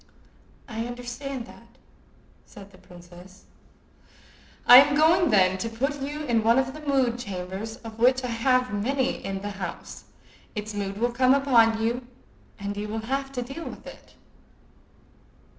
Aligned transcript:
"I 0.67 0.87
understand 0.87 1.45
that," 1.45 1.77
said 2.47 2.71
the 2.71 2.79
princess. 2.79 3.43
"I 4.65 4.77
am 4.77 4.95
going, 4.95 5.29
then, 5.29 5.59
to 5.59 5.69
put 5.69 6.01
you 6.01 6.23
in 6.23 6.41
one 6.43 6.57
of 6.57 6.73
the 6.73 6.81
mood 6.81 7.19
chambers 7.19 7.75
of 7.85 7.99
which 7.99 8.23
I 8.23 8.29
have 8.29 8.73
many 8.73 9.23
in 9.23 9.43
the 9.43 9.51
house. 9.51 10.05
Its 10.55 10.73
mood 10.73 10.97
will 10.97 11.11
come 11.11 11.35
upon 11.35 11.83
you, 11.83 12.07
and 12.57 12.75
you 12.75 12.87
will 12.87 13.05
have 13.13 13.31
to 13.33 13.43
deal 13.43 13.65
with 13.65 13.85
it." 13.85 14.15